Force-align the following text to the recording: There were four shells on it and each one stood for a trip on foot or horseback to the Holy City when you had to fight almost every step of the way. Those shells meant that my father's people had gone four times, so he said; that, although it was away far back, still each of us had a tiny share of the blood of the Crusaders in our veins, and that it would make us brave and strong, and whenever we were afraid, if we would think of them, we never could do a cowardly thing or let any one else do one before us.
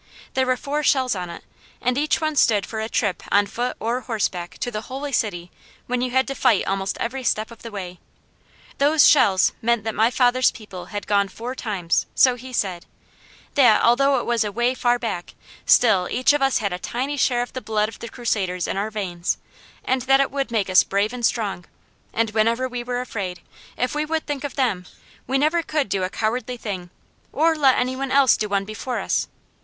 There 0.33 0.47
were 0.47 0.57
four 0.57 0.81
shells 0.81 1.13
on 1.15 1.29
it 1.29 1.43
and 1.79 1.95
each 1.95 2.19
one 2.19 2.35
stood 2.35 2.65
for 2.65 2.79
a 2.79 2.89
trip 2.89 3.21
on 3.31 3.45
foot 3.45 3.77
or 3.79 3.99
horseback 4.01 4.57
to 4.61 4.71
the 4.71 4.81
Holy 4.89 5.11
City 5.11 5.51
when 5.85 6.01
you 6.01 6.09
had 6.09 6.25
to 6.25 6.33
fight 6.33 6.65
almost 6.65 6.97
every 6.97 7.23
step 7.23 7.51
of 7.51 7.61
the 7.61 7.69
way. 7.69 7.99
Those 8.79 9.05
shells 9.05 9.51
meant 9.61 9.83
that 9.83 9.93
my 9.93 10.09
father's 10.09 10.49
people 10.49 10.85
had 10.85 11.05
gone 11.05 11.27
four 11.27 11.53
times, 11.53 12.07
so 12.15 12.33
he 12.33 12.51
said; 12.51 12.87
that, 13.53 13.83
although 13.83 14.17
it 14.19 14.25
was 14.25 14.43
away 14.43 14.73
far 14.73 14.97
back, 14.97 15.35
still 15.67 16.07
each 16.09 16.33
of 16.33 16.41
us 16.41 16.57
had 16.57 16.73
a 16.73 16.79
tiny 16.79 17.15
share 17.15 17.43
of 17.43 17.53
the 17.53 17.61
blood 17.61 17.87
of 17.87 17.99
the 17.99 18.09
Crusaders 18.09 18.67
in 18.67 18.77
our 18.77 18.89
veins, 18.89 19.37
and 19.85 20.01
that 20.09 20.19
it 20.19 20.31
would 20.31 20.49
make 20.49 20.67
us 20.67 20.83
brave 20.83 21.13
and 21.13 21.23
strong, 21.23 21.65
and 22.11 22.31
whenever 22.31 22.67
we 22.67 22.83
were 22.83 23.01
afraid, 23.01 23.39
if 23.77 23.93
we 23.93 24.03
would 24.05 24.25
think 24.25 24.43
of 24.43 24.55
them, 24.55 24.87
we 25.27 25.37
never 25.37 25.61
could 25.61 25.89
do 25.89 26.01
a 26.01 26.09
cowardly 26.09 26.57
thing 26.57 26.89
or 27.31 27.55
let 27.55 27.77
any 27.77 27.95
one 27.95 28.09
else 28.09 28.35
do 28.35 28.49
one 28.49 28.65
before 28.65 28.97
us. 28.97 29.27